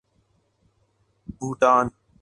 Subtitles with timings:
[1.37, 1.85] Bhutan